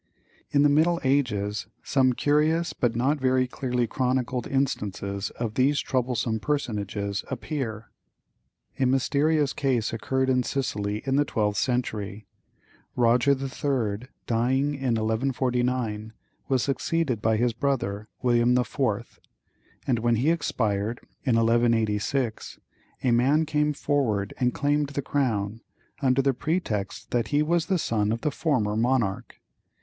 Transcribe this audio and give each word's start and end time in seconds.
In 0.49 0.63
the 0.63 0.67
middle 0.67 0.99
ages 1.03 1.67
some 1.83 2.13
curious 2.13 2.73
but 2.73 2.95
not 2.95 3.19
very 3.19 3.45
clearly 3.47 3.85
chronicled 3.85 4.47
instances 4.47 5.29
of 5.39 5.53
these 5.53 5.79
troublesome 5.79 6.39
personages 6.39 7.23
appear. 7.29 7.91
A 8.79 8.87
mysterious 8.87 9.53
case 9.53 9.93
occurred 9.93 10.27
in 10.27 10.41
Sicily 10.41 11.03
in 11.05 11.17
the 11.17 11.23
twelfth 11.23 11.59
century. 11.59 12.25
Roger 12.95 13.35
the 13.35 13.47
Third, 13.47 14.09
dying 14.25 14.73
in 14.73 14.95
1149, 14.95 16.13
was 16.47 16.63
succeeded 16.63 17.21
by 17.21 17.37
his 17.37 17.53
brother, 17.53 18.07
William 18.23 18.55
the 18.55 18.65
Fourth; 18.65 19.19
and 19.85 19.99
when 19.99 20.15
he 20.15 20.31
expired, 20.31 20.99
in 21.25 21.35
1186, 21.35 22.57
a 23.03 23.11
man 23.11 23.45
came 23.45 23.71
forward 23.71 24.33
and 24.39 24.51
claimed 24.51 24.89
the 24.89 25.03
crown, 25.03 25.61
under 26.01 26.23
the 26.23 26.33
pretext 26.33 27.11
that 27.11 27.27
he 27.27 27.43
was 27.43 27.65
son 27.79 28.11
of 28.11 28.21
the 28.21 28.31
former 28.31 28.75
monarch. 28.75 29.35